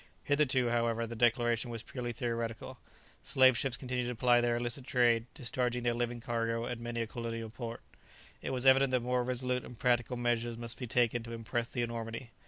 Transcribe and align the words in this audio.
Hitherto, 0.23 0.69
however, 0.71 1.05
the 1.05 1.15
declaration 1.15 1.69
was 1.69 1.83
purely 1.83 2.11
theoretical. 2.11 2.79
Slave 3.21 3.55
ships 3.55 3.77
continued 3.77 4.07
to 4.07 4.15
ply 4.15 4.41
their 4.41 4.55
illicit 4.57 4.87
trade, 4.87 5.27
discharging 5.35 5.83
their 5.83 5.93
living 5.93 6.19
cargo 6.19 6.65
at 6.65 6.79
many 6.79 7.01
a 7.03 7.05
colonial 7.05 7.51
port. 7.51 7.81
It 8.41 8.49
was 8.49 8.65
evident 8.65 8.89
that 8.93 9.01
more 9.01 9.23
resolute 9.23 9.63
and 9.63 9.77
practical 9.77 10.17
measures 10.17 10.57
must 10.57 10.79
be 10.79 10.87
taken 10.87 11.21
to 11.21 11.33
impress 11.33 11.69
the 11.71 11.83
enormity. 11.83 12.31